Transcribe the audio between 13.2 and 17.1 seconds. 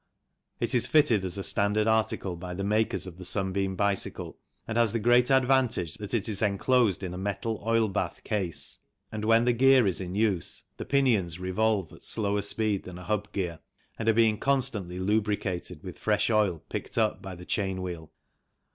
gear, and are being constantly lubricated with fresh oil picked